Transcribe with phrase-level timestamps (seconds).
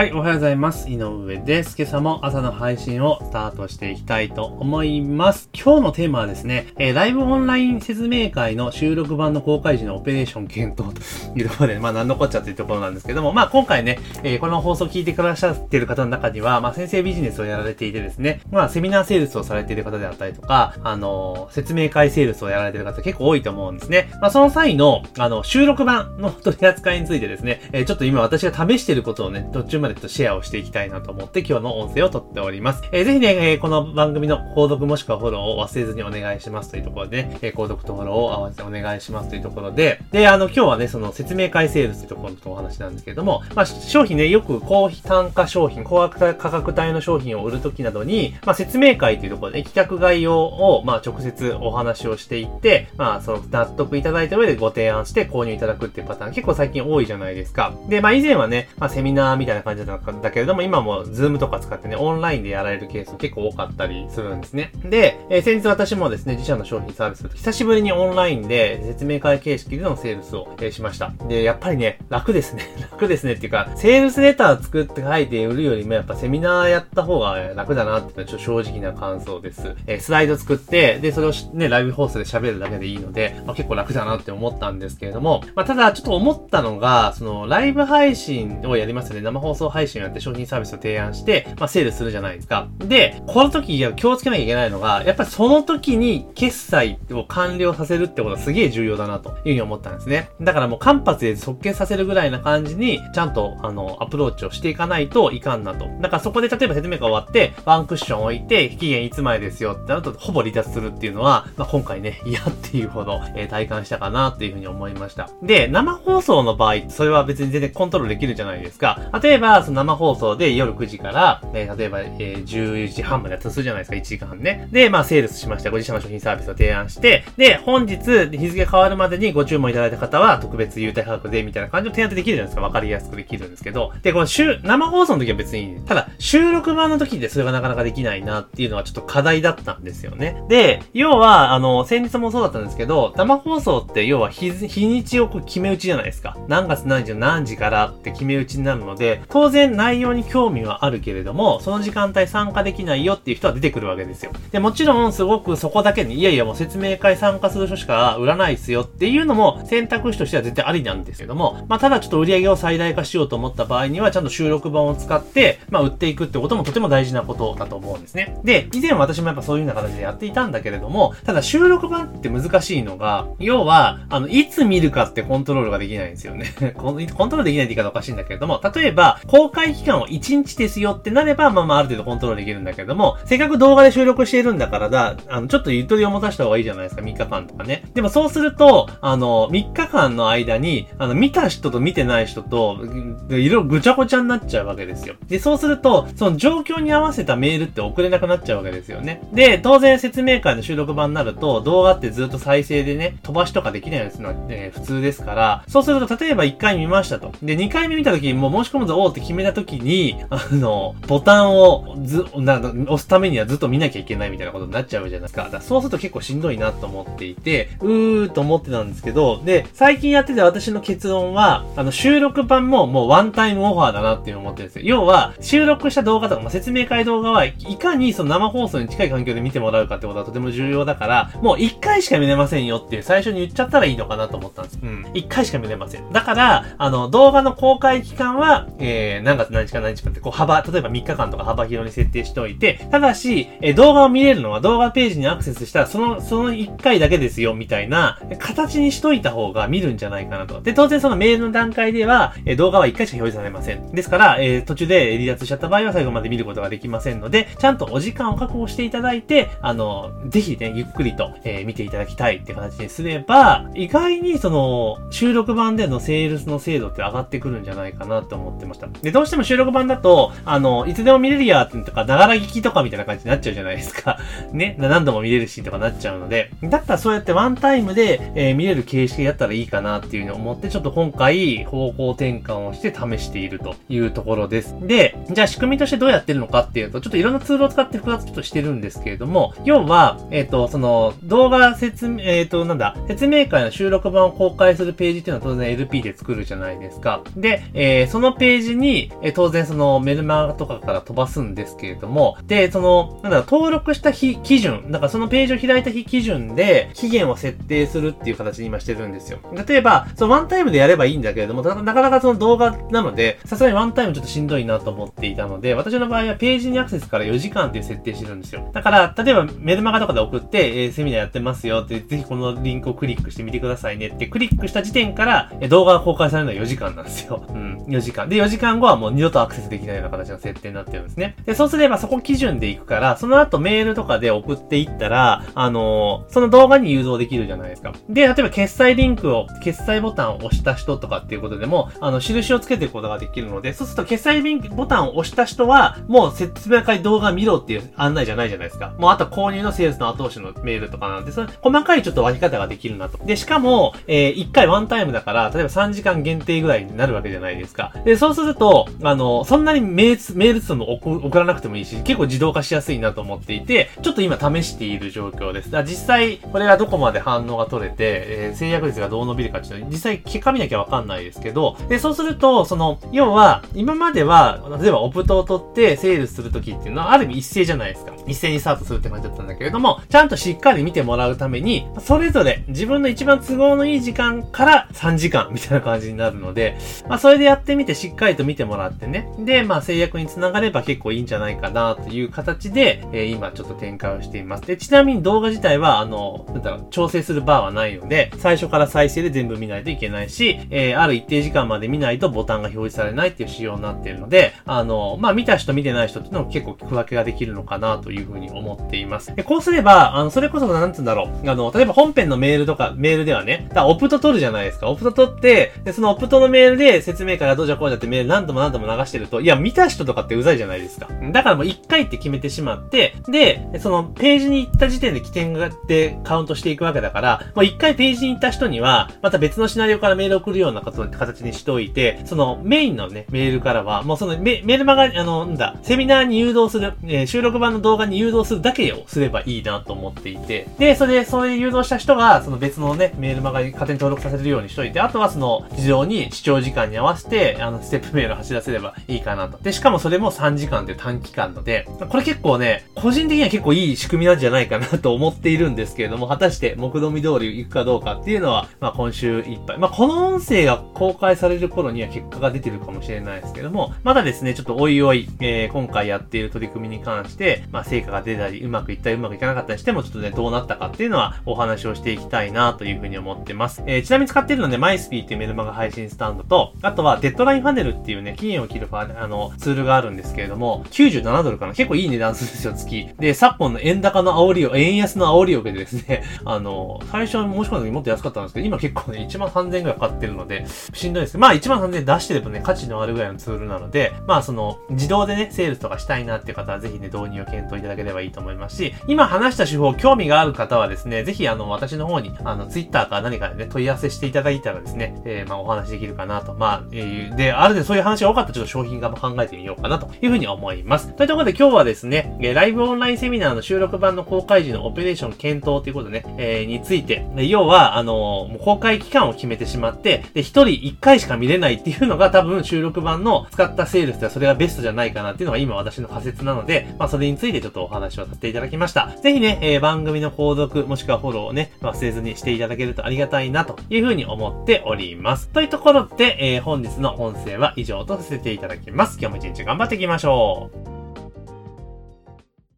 [0.00, 0.88] はい、おはようございます。
[0.88, 1.74] 井上です。
[1.76, 5.50] 今朝も朝の配信をスタートしていきたいと思います。
[5.52, 24.08] 今日のテーマはですね、えーライブオンライン説明会の収録版の公開時のオペレーション検討というところで、まあ何のこっちゃっていうところなんですけども、まあ今回ね、えーこの放送を聞いてくださっている方の中には、まあ先生ビジネスをやられていてですね、まあセミナーセールスをされている方であったりとか、あのー説明会セールスをやられている方結構多いと思うんですね。
[24.22, 32.82] まあその際の、あの、収録版の取り扱いについてですね、えちょっと今私が試していることをね、途中までちょっとシェアをしていきたいなと思って今日の音声を撮っております。
[32.92, 57.72] えーぜひね、えーこの番組の購読もしくはフォローを忘れずにお願いしますというところでね、えー購読とフォローを合わせてお願いしますというところで、で、あの、今日はね、その説明会セールスというところのお話なんですけれども、まあ、商品ね、よく高単価商品、高価格帯の商品を売るときなどに、まあ、説明会というところで、ね、企画概要を、まあ、直接お話をしていって、まあ、その納得いただいた上でご提案して購入いただくっていうパターン結構最近多いじゃないですか。
[57.88, 64.72] で、まあ、以前はね、まあ、セミナーみたいな感じだったんだけれども、今もズームとか使ってね、オンラインでやられるケース結構多かったりするんですね。
[64.84, 71.12] で、えー先日私もですね、自社の商品サービス、久しぶりにオンラインで説明会形式でのセールスを、えーしました。
[71.28, 72.62] で、やっぱりね、楽ですね。
[72.92, 79.74] 楽ですねっていうか、セールスレター作って書いて売るよりもやっぱセミナーやった方が楽だなっていうのはちょっと正直な感想です。
[79.86, 89.22] えースライド作って、で、それをね、ライブ放送で喋るだけでいいので、まあ、結構楽だなって思ったんですけれども、まあ、ただちょっと思ったのが、その、ライブ配信をやりますよね。
[89.22, 92.68] 生放送配信をやって商品サービスを提案して、まあ、セールするじゃないですか。
[92.78, 100.30] で、この時、いや気をつけなきゃいけないのが、やっぱりその時に決済を完了させるってことはすげえ重要だなというふうに思ったんですね。
[100.40, 105.86] だからもう間髪で即決させるぐらいな感じに、ちゃんと、あの、アプローチをしていかないといかんなと。
[106.00, 115.28] だからそこで例えば説明会終わって、ワンクッション置いて、期限いつまでですよってなると、ほぼ離脱するっていうのは、まあ、今回ね、 嫌っていうほど、えー体感したかなっていうふうに思いました。
[115.42, 119.10] で、生放送の場合、それは別に全然コントロールできるじゃないですか。
[119.22, 124.68] 例えば、その生放送で夜9時から、え例えば、えー10時半までやったとするじゃないですか、1時間半ね。
[124.72, 125.70] で、まあ、セールスしました。
[125.70, 127.96] ご自社の商品サービスを提案して、で、本日、
[128.30, 132.62] 日付変わるまでにご注文いただいた方は、特別優待価格で、みたいな感じの提案ってできるじゃないですか。
[132.62, 133.92] わかりやすくできるんですけど。
[134.02, 135.80] で、この週、生放送の時は別に。
[135.86, 140.42] ただ、収録版の時でそれがなかなかできないなっていうのはちょっと課題だったんですよね。
[140.48, 146.36] で、要は、あの、先日もそうだったんですけど、生放送って要は日、日にちをこう決め打ちじゃないですか。
[146.48, 154.32] 何月何時の何時からって決め打ちになるので、当当然内容に興味はあるけれども、その時間帯参加できないよっていう人は出てくるわけですよ。
[154.52, 168.38] で、もちろんすごくそこだけに、いやいやもう説明会参加する人しか売らないですよっていうのも選択肢としては絶対ありなんですけども、まあただちょっと売り上げを最大化しようと思った場合には、ちゃんと収録版を使って、まあ売っていくってこともとても大事なことだと思うんですね。
[168.44, 176.52] で、以前私もやっぱそういうような形でやっていたんだけれども、ただ収録版って難しいのが、要は、あの、いつ見るかってコントロールができないんですよね。
[176.76, 187.84] コンコントロールできないって言い方おかしいんだけれども、例えば、公開期間を1日ですよってなれば、まあまあある程度コントロールできるんだけども、せっかく動画で収録しているんだからだ、あの、ちょっとゆとりを持たした方がいいじゃないですか、3日間とかね。
[187.94, 192.80] でもそうすると、あの、3日間の間に、あの、見た人と見てない人と、
[193.28, 195.14] いろいろぐちゃごちゃになっちゃうわけですよ。
[195.28, 199.22] で、そうすると、その状況に合わせたメールって送れなくなっちゃうわけですよね。
[199.32, 207.32] で、当然説明会の収録版になると、動画ってずっと再生でね、飛ばしとかできないですのは、え普通ですから、そうすると、例えば1回見ましたと。
[207.44, 215.44] で、2回目見た時に、もう申し込むぞ、おーって決めた時に、あの、ボタンをず、な押すためにはずっと見なきゃいけないみたいなことになっちゃうじゃないですか。
[215.44, 224.84] だからそうすると結構しんどいなと思っていて、うーと思ってたんですけど、で、最近やってて私の結論は、あの、収録版ももうワンタイムオファーだなっていうのを思ってるんですよ。
[224.84, 234.78] 要は、収録した動画とか、まあ、説明会動画はいかにその生放送に近い環境で見てもらうかってことはとても重要だから、もう1回しか見れませんよっていう最初に言っちゃったらいいのかなと思ったんです。
[234.82, 235.02] うん。
[235.14, 236.12] 1回しか見れません。
[236.12, 250.60] だから、あの、動画の公開期間は、えー、え何月何日か何日かって、こう幅、例えば3日間とか幅広に設定しておいて、ただし、えー動画を見れるのは動画ページにアクセスしたら、その、その1回だけですよ、みたいな、形にしといた方が見るんじゃないかなと。
[250.60, 253.90] で、当然そのメールの段階では、えー動画は1回しか表示されません。
[253.92, 268.88] ですから、えー途中で離脱しちゃった場合は最後まで見ることができませんので、ちゃんとお時間を確保していただいて、あの、ぜひね、ゆっくりと、えー見ていただきたいって形にすれば、意外にその、収録版でのセールスの精度って上がってくるんじゃないかなと思ってました。
[269.02, 274.18] で、どうしても収録版だと、あの、いつでも見れるやってとか、ながら聞きとかみたいな感じになっちゃうじゃないですか。
[274.52, 284.74] ね、何度も見れるしとかなっちゃうので、だったらそうやってワンタイムで、えー見れる形式やったらいいかなっていうのを思って、ちょっと今回方向転換をして試しているというところです。
[284.82, 297.22] で、じゃあ仕組みとしてどうやってるのかっていうと、ちょっといろんなツールを使って複雑ちょっとしてるんですけれども、要は、えっ、と、その、動画説明、えっ、と、なんだ、説明会の収録版を公開するページっていうのは当然 LP で作るじゃないですか。
[297.36, 309.38] で、えーそのページに、に、え当然そのメルマガとかから飛ばすんですけれども、で、その、なんだろ、登録した日基準、だからそのページを開いた日基準で期限を設定するっていう形に今してるんですよ。
[309.66, 318.70] 例えば、そのワンタイムでやればいいんだけれども、なかなかその動画なので、さすがにワンタイムちょっとしんどいなと思っていたので、私の場合はページにアクセスから4時間っていう設定してるんですよ。
[318.72, 327.44] だから、例えばメルマガとかで送って、えー、セミナーやってますよって、ぜひこのリンクをクリックしてみてくださいねってクリックした時点から、え動画が公開されるのは4時間なんですよ。
[327.48, 328.28] うん、4時間。
[328.28, 331.36] で、4時間後はもう二度とアクセスできないような形の設定になってるんですね。
[331.46, 337.92] で、そうすればそこ基準でいくから、その後メールとかで送っていったら、あのー、その動画に誘導できるじゃないですか。
[338.08, 348.94] で、例えば決済リンクを、決済ボタンを押した人とかっていうことでも、あの、印をつけていくことができるので、そうすると決済リンクボタンを押した人は、もう説明会動画見ろっていう案内じゃないじゃないですか。
[348.98, 353.18] もうあと購入のセールスの後押しのメールとかなんで、それ細かいちょっと分け方ができるなと。
[353.24, 357.92] で、しかも、えー、1回ワンタイムだから、例えば3時間限定ぐらいになるわけじゃないですか。
[358.04, 358.69] で、そうすると、
[359.02, 365.70] あの、そんなにメール、メール数も送らなくてもいいし、結構自動化しやすいなと思っていて、ちょっと今試している状況です。
[365.70, 378.12] だ実際、これがどこまで反応が取れて、えー、制約率がどう伸びるかっていうのは、実際結果見なきゃわかんないですけど、で、そうすると、その、要は、今までは、例えばオプトを取ってセールするときっていうのは、ある意味一斉じゃないですか。
[378.26, 386.78] 一斉にスタートするって感じだったんだけれども、ちゃんとしっかり見てもらうために、それぞれ自分の一番都合のいい時間から3時間みたいな感じになるので、
[387.08, 389.32] まあ、それでやってみてしっかりと見ててもらってね。
[389.38, 394.66] で、まあ、制約につながれば結構いいんじゃないかなという形で、えー、今ちょっと展開をしています。
[394.66, 409.34] で、ちなみに動画自体は、あの、なんだろう、調整するバーはないので、最初から再生で全部見ないといけないし、えー、ある一定時間まで見ないとボタンが表示されないっていう仕様になっているので、あの、まあ、見た人見てない人っていうのも結構区分けができるのかなというふうに思っています。
[409.34, 414.88] で、こうすれば、あの、それこそ、なんつうんだろう、あの、例えば本編のメールとか、メールではね、だオプト取るじゃないですか。
[414.88, 421.08] オプト取って、で、そのオプトのメールで説明会がどうじゃこうじゃってメール何度も何度も流してると、いや、見た人とかってうざいじゃないですか。
[421.32, 449.58] だからもう一回って決めてしまって、で、そのページに行った時点で起点がでカウントしていくわけだから、もう一回ページに行った人には、また別のシナリオからメール送るような形にしておいて、そのメインのね、メールからは、もうそのメメールマガ、あの、なんだ、セミナーに誘導する、えー、収録版の動画に誘導するだけをすればいいなと思っていて、で、それで、それ誘導した人が、その別のね、メールマガに勝手に登録させるようにしといて、あとはその、自動に視聴時間に合わせて、あの、ステップメールを走らせればいいかなと。
[449.58, 459.78] で、しかもそれも3時間という短期間ので、これ結構ね、個人的には結構いい仕組みなんじゃないかなと思っているんですけれども、果たして目論見通り行くかどうかっていうのは、まあ今週いっぱい。
[459.78, 473.82] まあこの音声が公開される頃には結果が出てるかもしれないですけども、まだですね、ちょっとおいおい、えー、今回やっている取り組みに関して、まあ成果が出たり、うまくいったりうまくいかなかったりしても、ちょっとね、どうなったかっていうのはお話をしていきたいなというふうに思ってます。
[473.86, 481.74] えー、ちなみに使ってるので、マイスピーっていうメルマガ配信スタンドと、あとはデッドラインファネルっていうね、期限を切るあの、ツールがあるんですけれども、97ドルかな？
[481.74, 483.08] 結構いい値段するんですよ、月。
[483.18, 491.38] で、昨今の円高の煽りを、円安の煽りを受けてですね、あの、最初申し込んだ時もっと安かったんですけど、今結構ね、1万3000円ぐらいかかってるので、しんどいです。
[491.38, 506.54] まあ1万3000円出してればね、価値のあるぐらいのツールなので、まあその、自動でね、セールスとかしたいなっていう方はぜひね、導入を検討いただければいいと思いますし、今話した手法、興味がある方はですね、ぜひあの、私の方に、あの、ツイッターか何かでね、問い合わせしていただいたらですね、えー、まあお話できるかなと。
[506.54, 511.12] まあ、えー、で、ある程度そういう話が多かったちょっと商品側も考えてみようかなというふうに思います。
[511.14, 529.08] というところで今日はですね、ライブオンラインセミナーの収録版の公開時のオペレーション検討ということね、えー、について、要は、あの、もう公開期間を決めてしまって、で、一人一回しか見れないっていうのが多分収録版の使ったセールスではそれがベストじゃないかなっていうのが今私の仮説なので、まあそれについてちょっとお話をさせていただきました。
[529.22, 535.48] ぜひね、えー、番組の購読もしくはフォローをね、忘れずにしていただけるとありがたいなというふうに思っております。
[535.48, 539.18] というところで、えー、本日の音声は以上とさせていただきます。
[539.20, 540.89] 今日も一日頑張っていきましょう。